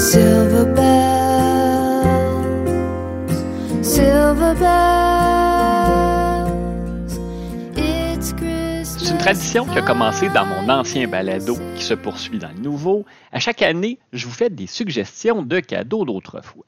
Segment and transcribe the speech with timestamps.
[0.00, 1.84] Silver bells,
[3.84, 6.48] silver bells,
[7.76, 8.96] it's Christmas.
[8.98, 12.60] C'est une tradition qui a commencé dans mon ancien balado qui se poursuit dans le
[12.60, 13.04] nouveau.
[13.30, 16.64] À chaque année, je vous fais des suggestions de cadeaux d'autrefois.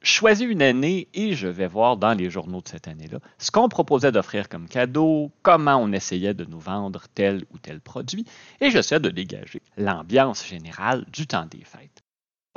[0.00, 3.50] Je choisis une année et je vais voir dans les journaux de cette année-là ce
[3.50, 8.24] qu'on proposait d'offrir comme cadeau, comment on essayait de nous vendre tel ou tel produit,
[8.60, 12.04] et j'essaie de dégager l'ambiance générale du temps des fêtes.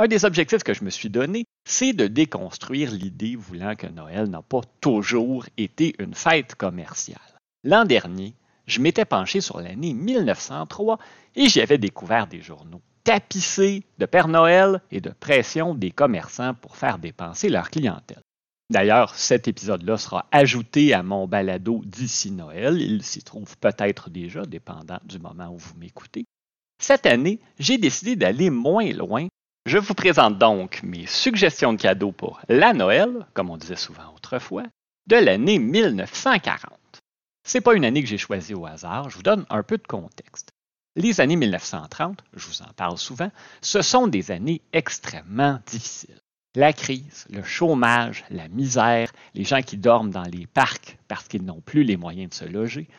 [0.02, 4.32] Un des objectifs que je me suis donné, c'est de déconstruire l'idée voulant que Noël
[4.32, 7.20] n'a pas toujours été une fête commerciale.
[7.64, 8.34] L'an dernier,
[8.66, 10.98] je m'étais penché sur l'année 1903
[11.36, 16.56] et j'y avais découvert des journaux tapissés de Père Noël et de pression des commerçants
[16.56, 18.24] pour faire dépenser leur clientèle.
[18.72, 22.82] D'ailleurs, cet épisode-là sera ajouté à mon balado d'ici Noël.
[22.82, 26.26] Il s'y trouve peut-être déjà, dépendant du moment où vous m'écoutez.
[26.82, 29.28] Cette année, j'ai décidé d'aller moins loin.
[29.68, 34.12] Je vous présente donc mes suggestions de cadeaux pour la Noël, comme on disait souvent
[34.16, 34.64] autrefois,
[35.06, 36.74] de l'année 1940.
[37.44, 39.86] C'est pas une année que j'ai choisie au hasard, je vous donne un peu de
[39.86, 40.50] contexte.
[40.96, 43.30] Les années 1930, je vous en parle souvent,
[43.62, 46.20] ce sont des années extrêmement difficiles.
[46.56, 51.46] La crise, le chômage, la misère, les gens qui dorment dans les parcs parce qu'ils
[51.46, 52.90] n'ont plus les moyens de se loger.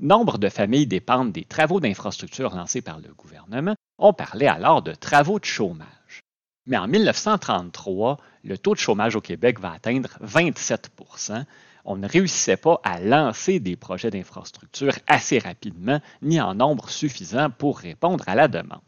[0.00, 3.76] Nombre de familles dépendent des travaux d'infrastructure lancés par le gouvernement.
[3.98, 6.22] On parlait alors de travaux de chômage.
[6.66, 11.44] Mais en 1933, le taux de chômage au Québec va atteindre 27%
[11.86, 17.48] on ne réussissait pas à lancer des projets d'infrastructure assez rapidement ni en nombre suffisant
[17.48, 18.80] pour répondre à la demande.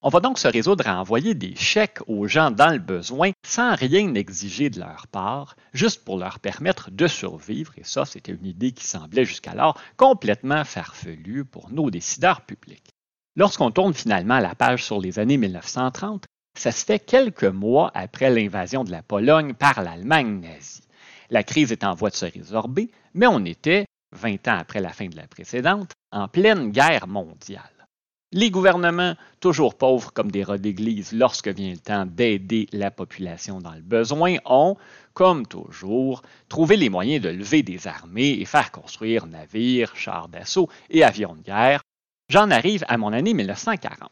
[0.00, 3.74] On va donc se résoudre à envoyer des chèques aux gens dans le besoin sans
[3.74, 8.46] rien exiger de leur part, juste pour leur permettre de survivre, et ça, c'était une
[8.46, 12.94] idée qui semblait jusqu'alors complètement farfelue pour nos décideurs publics.
[13.38, 16.24] Lorsqu'on tourne finalement la page sur les années 1930,
[16.58, 20.82] ça se fait quelques mois après l'invasion de la Pologne par l'Allemagne nazie.
[21.30, 24.88] La crise est en voie de se résorber, mais on était, 20 ans après la
[24.88, 27.62] fin de la précédente, en pleine guerre mondiale.
[28.32, 33.60] Les gouvernements, toujours pauvres comme des rats d'église lorsque vient le temps d'aider la population
[33.60, 34.76] dans le besoin, ont,
[35.14, 40.68] comme toujours, trouvé les moyens de lever des armées et faire construire navires, chars d'assaut
[40.90, 41.82] et avions de guerre.
[42.30, 44.10] J'en arrive à mon année 1940.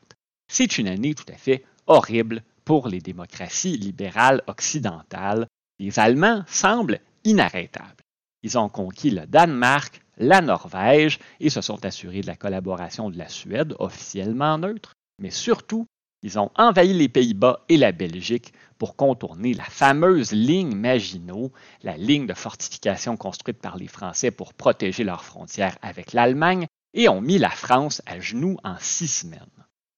[0.49, 5.47] C'est une année tout à fait horrible pour les démocraties libérales occidentales.
[5.79, 8.03] Les Allemands semblent inarrêtables.
[8.43, 13.19] Ils ont conquis le Danemark, la Norvège et se sont assurés de la collaboration de
[13.19, 15.87] la Suède, officiellement neutre, mais surtout,
[16.23, 21.53] ils ont envahi les Pays-Bas et la Belgique pour contourner la fameuse ligne Maginot,
[21.83, 26.67] la ligne de fortification construite par les Français pour protéger leurs frontières avec l'Allemagne,
[26.97, 29.41] et ont mis la France à genoux en six semaines.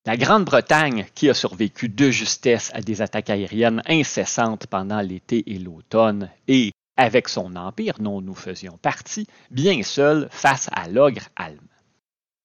[0.05, 5.59] La Grande-Bretagne, qui a survécu de justesse à des attaques aériennes incessantes pendant l'été et
[5.59, 11.63] l'automne, et avec son empire dont nous faisions partie, bien seul face à l'ogre allemand.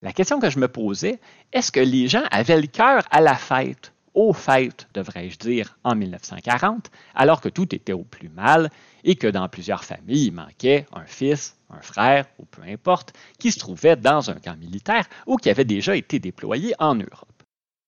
[0.04, 1.20] La question que je me posais,
[1.52, 5.96] est-ce que les gens avaient le cœur à la fête, aux fêtes, devrais-je dire, en
[5.96, 8.70] 1940, alors que tout était au plus mal
[9.04, 13.52] et que dans plusieurs familles, il manquait un fils, un frère, ou peu importe, qui
[13.52, 17.30] se trouvait dans un camp militaire ou qui avait déjà été déployé en Europe.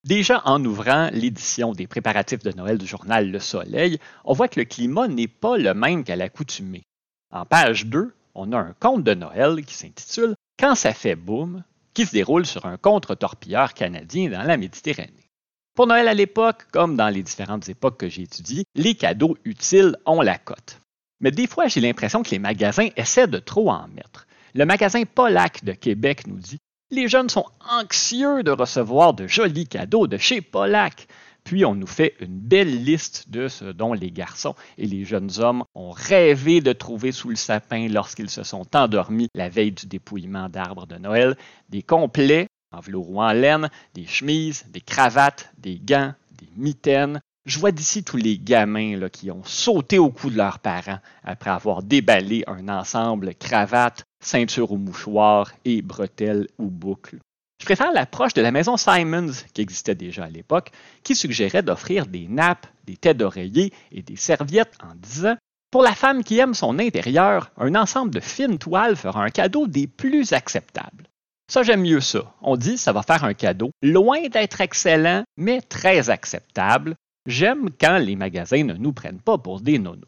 [0.03, 4.59] Déjà en ouvrant l'édition des préparatifs de Noël du journal Le Soleil, on voit que
[4.59, 6.83] le climat n'est pas le même qu'à l'accoutumée.
[7.31, 11.63] En page 2, on a un conte de Noël qui s'intitule Quand ça fait boum,
[11.95, 15.31] qui se déroule sur un contre-torpilleur canadien dans la Méditerranée.
[15.73, 19.97] Pour Noël à l'époque, comme dans les différentes époques que j'ai étudiées, les cadeaux utiles
[20.05, 20.79] ont la cote.
[21.25, 24.27] Mais des fois, j'ai l'impression que les magasins essaient de trop en mettre.
[24.53, 26.59] Le magasin Polac de Québec nous dit
[26.91, 31.07] les jeunes sont anxieux de recevoir de jolis cadeaux de chez Pollack.
[31.43, 35.31] Puis on nous fait une belle liste de ce dont les garçons et les jeunes
[35.39, 39.87] hommes ont rêvé de trouver sous le sapin lorsqu'ils se sont endormis la veille du
[39.87, 41.35] dépouillement d'arbres de Noël,
[41.69, 47.19] des complets en velours ou en laine, des chemises, des cravates, des gants, des mitaines.
[47.45, 51.51] Je vois d'ici tous les gamins qui ont sauté au cou de leurs parents après
[51.51, 57.19] avoir déballé un ensemble cravate, ceinture ou mouchoir et bretelles ou boucles.
[57.61, 60.71] Je préfère l'approche de la maison Simons, qui existait déjà à l'époque,
[61.03, 65.35] qui suggérait d'offrir des nappes, des têtes d'oreiller et des serviettes en disant
[65.69, 69.67] Pour la femme qui aime son intérieur, un ensemble de fines toiles fera un cadeau
[69.67, 71.07] des plus acceptables.
[71.47, 72.33] Ça, j'aime mieux ça.
[72.41, 76.95] On dit ça va faire un cadeau loin d'être excellent, mais très acceptable.
[77.25, 80.07] J'aime quand les magasins ne nous prennent pas pour des nonos.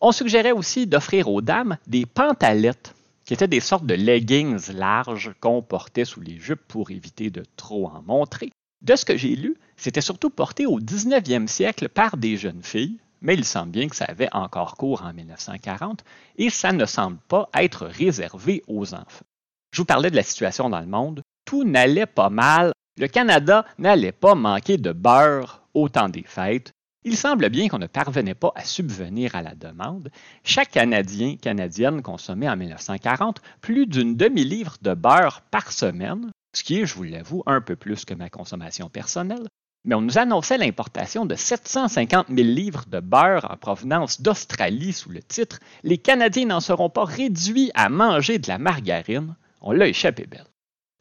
[0.00, 5.32] On suggérait aussi d'offrir aux dames des pantalettes qui étaient des sortes de leggings larges
[5.40, 8.50] qu'on portait sous les jupes pour éviter de trop en montrer.
[8.82, 12.98] De ce que j'ai lu, c'était surtout porté au 19e siècle par des jeunes filles,
[13.20, 16.04] mais il semble bien que ça avait encore cours en 1940
[16.36, 19.24] et ça ne semble pas être réservé aux enfants.
[19.72, 21.22] Je vous parlais de la situation dans le monde.
[21.46, 22.72] Tout n'allait pas mal.
[23.00, 26.72] Le Canada n'allait pas manquer de beurre au temps des fêtes.
[27.06, 30.10] Il semble bien qu'on ne parvenait pas à subvenir à la demande.
[30.42, 36.80] Chaque Canadien, Canadienne consommait en 1940 plus d'une demi-livre de beurre par semaine, ce qui
[36.80, 39.46] est, je vous l'avoue, un peu plus que ma consommation personnelle.
[39.84, 45.10] Mais on nous annonçait l'importation de 750 000 livres de beurre en provenance d'Australie sous
[45.10, 49.36] le titre Les Canadiens n'en seront pas réduits à manger de la margarine.
[49.60, 50.46] On l'a échappé belle.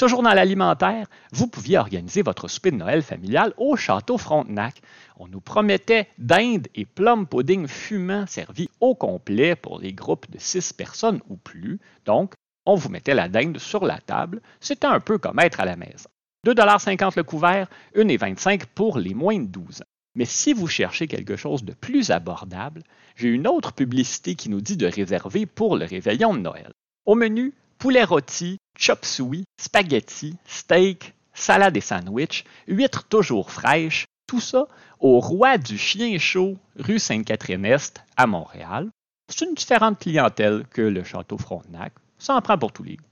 [0.03, 4.81] Toujours dans vous pouviez organiser votre souper de Noël familial au Château Frontenac.
[5.15, 10.37] On nous promettait dinde et plum pudding fumant servis au complet pour les groupes de
[10.39, 11.79] six personnes ou plus.
[12.05, 12.33] Donc,
[12.65, 14.41] on vous mettait la dinde sur la table.
[14.59, 16.09] C'était un peu comme être à la maison.
[16.45, 19.85] 2,50 le couvert, 1,25 pour les moins de 12 ans.
[20.15, 22.83] Mais si vous cherchez quelque chose de plus abordable,
[23.15, 26.73] j'ai une autre publicité qui nous dit de réserver pour le réveillon de Noël.
[27.05, 34.39] Au menu, poulet rôti, chop suey, spaghetti, steak, salade et sandwich, huîtres toujours fraîches, tout
[34.39, 34.67] ça
[34.99, 38.89] au Roi du Chien Chaud, rue Sainte-Catherine-Est, à Montréal.
[39.29, 41.93] C'est une différente clientèle que le Château Frontenac.
[42.17, 43.05] Ça en prend pour tous les goûts.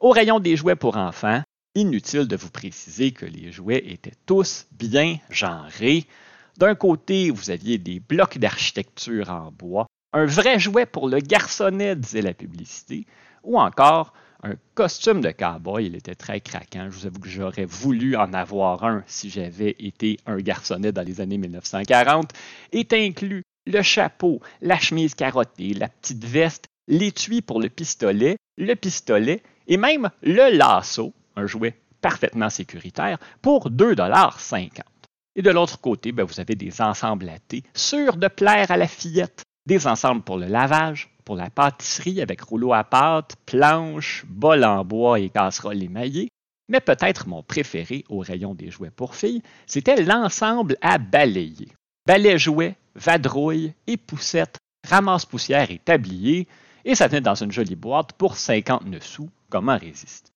[0.00, 1.42] Au rayon des jouets pour enfants,
[1.74, 6.06] inutile de vous préciser que les jouets étaient tous bien genrés.
[6.56, 11.96] D'un côté, vous aviez des blocs d'architecture en bois, un vrai jouet pour le garçonnet,
[11.96, 13.06] disait la publicité,
[13.42, 14.12] ou encore
[14.44, 15.86] un costume de cowboy.
[15.86, 16.88] Il était très craquant.
[16.90, 21.02] Je vous avoue que j'aurais voulu en avoir un si j'avais été un garçonnet dans
[21.02, 22.30] les années 1940.
[22.72, 28.74] Est inclus le chapeau, la chemise carottée, la petite veste, l'étui pour le pistolet, le
[28.74, 34.80] pistolet et même le lasso, un jouet parfaitement sécuritaire, pour 2,50
[35.36, 38.76] Et de l'autre côté, ben, vous avez des ensembles à thé, sûrs de plaire à
[38.76, 44.24] la fillette, des ensembles pour le lavage, pour la pâtisserie avec rouleau à pâte, planches,
[44.28, 46.28] bol en bois et casseroles émaillées.
[46.68, 51.68] Mais peut-être mon préféré au rayon des jouets pour filles, c'était l'ensemble à balayer.
[52.06, 56.46] Balai jouets, vadrouille, époussette, ramasse-poussière et tablier,
[56.84, 59.30] et ça venait dans une jolie boîte pour 59 sous.
[59.48, 60.30] Comment résister?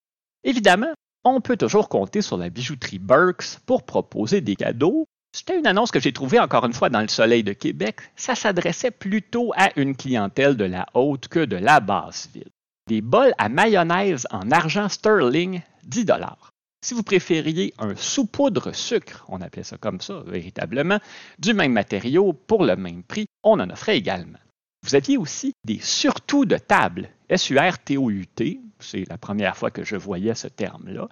[0.45, 0.93] Évidemment,
[1.25, 5.07] on peut toujours compter sur la bijouterie Burks pour proposer des cadeaux,
[5.39, 8.01] c'était une annonce que j'ai trouvée encore une fois dans le Soleil de Québec.
[8.17, 12.51] Ça s'adressait plutôt à une clientèle de la haute que de la basse ville.
[12.89, 16.51] Des bols à mayonnaise en argent sterling, 10 dollars.
[16.85, 20.99] Si vous préfériez un sous-poudre sucre, on appelait ça comme ça véritablement,
[21.39, 24.39] du même matériau pour le même prix, on en offrait également.
[24.83, 30.35] Vous aviez aussi des surtout de table, S-U-R-T-O-U-T, c'est la première fois que je voyais
[30.35, 31.09] ce terme-là,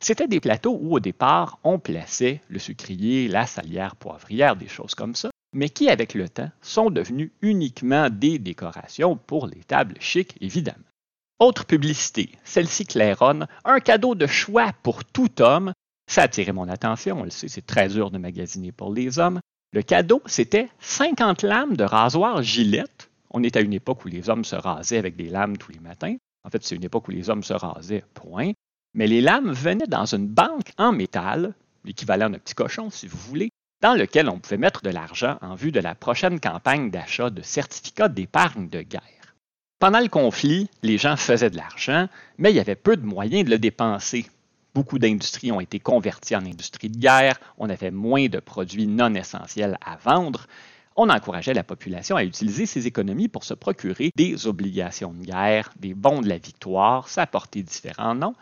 [0.00, 4.94] c'était des plateaux où au départ on plaçait le sucrier, la salière poivrière, des choses
[4.94, 9.96] comme ça, mais qui avec le temps sont devenus uniquement des décorations pour les tables
[10.00, 10.78] chics évidemment.
[11.38, 15.72] Autre publicité, celle-ci claironne, un cadeau de choix pour tout homme.
[16.10, 19.18] Ça a attiré mon attention, on le sait, c'est très dur de magasiner pour les
[19.18, 19.40] hommes.
[19.72, 23.10] Le cadeau, c'était 50 lames de rasoir Gillette.
[23.30, 25.78] On est à une époque où les hommes se rasaient avec des lames tous les
[25.78, 26.16] matins.
[26.44, 28.52] En fait, c'est une époque où les hommes se rasaient, point.
[28.94, 31.54] Mais les lames venaient dans une banque en métal,
[31.84, 33.50] l'équivalent d'un petit cochon si vous voulez,
[33.80, 37.42] dans lequel on pouvait mettre de l'argent en vue de la prochaine campagne d'achat de
[37.42, 39.02] certificats d'épargne de guerre.
[39.78, 43.46] Pendant le conflit, les gens faisaient de l'argent, mais il y avait peu de moyens
[43.46, 44.26] de le dépenser.
[44.74, 49.14] Beaucoup d'industries ont été converties en industries de guerre, on avait moins de produits non
[49.14, 50.46] essentiels à vendre.
[50.96, 55.72] On encourageait la population à utiliser ces économies pour se procurer des obligations de guerre,
[55.78, 58.34] des bons de la victoire, ça portait différents noms,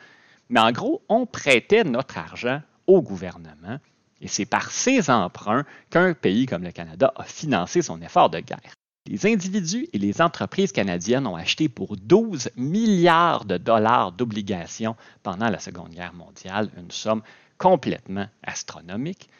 [0.48, 3.78] mais en gros, on prêtait notre argent au gouvernement
[4.20, 8.40] et c'est par ces emprunts qu'un pays comme le Canada a financé son effort de
[8.40, 8.74] guerre.
[9.06, 15.48] Les individus et les entreprises canadiennes ont acheté pour 12 milliards de dollars d'obligations pendant
[15.48, 17.22] la Seconde Guerre mondiale, une somme
[17.56, 19.30] complètement astronomique.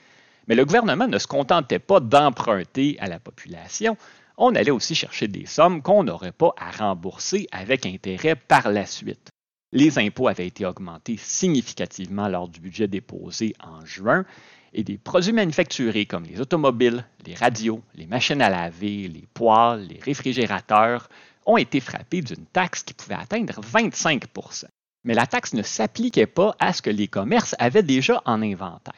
[0.47, 3.97] Mais le gouvernement ne se contentait pas d'emprunter à la population,
[4.39, 8.87] on allait aussi chercher des sommes qu'on n'aurait pas à rembourser avec intérêt par la
[8.87, 9.29] suite.
[9.73, 14.25] Les impôts avaient été augmentés significativement lors du budget déposé en juin
[14.73, 19.87] et des produits manufacturés comme les automobiles, les radios, les machines à laver, les poêles,
[19.89, 21.11] les réfrigérateurs
[21.45, 24.65] ont été frappés d'une taxe qui pouvait atteindre 25%
[25.05, 28.95] Mais la taxe ne s'appliquait pas à ce que les commerces avaient déjà en inventaire.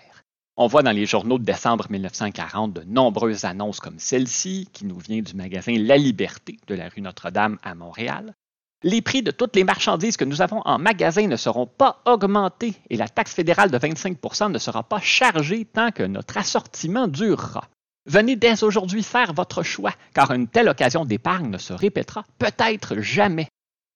[0.56, 4.98] On voit dans les journaux de décembre 1940 de nombreuses annonces comme celle-ci, qui nous
[4.98, 8.34] vient du magasin La Liberté de la rue Notre-Dame à Montréal,
[8.82, 12.74] Les prix de toutes les marchandises que nous avons en magasin ne seront pas augmentés
[12.88, 17.68] et la taxe fédérale de 25% ne sera pas chargée tant que notre assortiment durera.
[18.06, 23.00] Venez dès aujourd'hui faire votre choix, car une telle occasion d'épargne ne se répétera peut-être
[23.00, 23.48] jamais.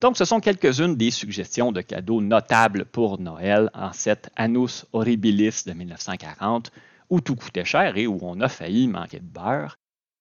[0.03, 5.63] Donc, ce sont quelques-unes des suggestions de cadeaux notables pour Noël en cette Annus Horribilis
[5.65, 6.71] de 1940,
[7.09, 9.77] où tout coûtait cher et où on a failli manquer de beurre.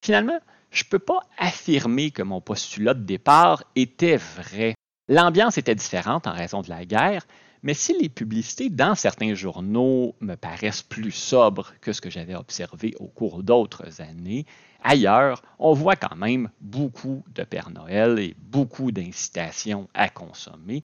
[0.06, 0.40] Finalement,
[0.74, 4.74] je ne peux pas affirmer que mon postulat de départ était vrai.
[5.08, 7.26] L'ambiance était différente en raison de la guerre,
[7.62, 12.36] mais si les publicités dans certains journaux me paraissent plus sobres que ce que j'avais
[12.36, 14.46] observé au cours d'autres années,
[14.82, 20.84] ailleurs, on voit quand même beaucoup de Père Noël et beaucoup d'incitations à consommer.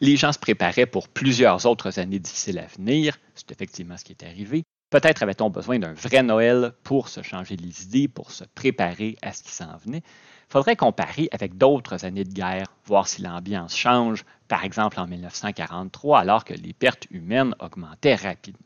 [0.00, 4.12] Les gens se préparaient pour plusieurs autres années difficiles à venir, c'est effectivement ce qui
[4.12, 8.42] est arrivé, Peut-être avait-on besoin d'un vrai Noël pour se changer les idées, pour se
[8.42, 10.02] préparer à ce qui s'en venait.
[10.48, 16.18] Faudrait comparer avec d'autres années de guerre, voir si l'ambiance change, par exemple en 1943,
[16.18, 18.58] alors que les pertes humaines augmentaient rapidement.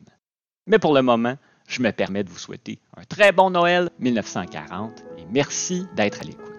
[0.65, 1.35] Mais pour le moment,
[1.67, 6.23] je me permets de vous souhaiter un très bon Noël 1940 et merci d'être à
[6.23, 6.54] l'écoute.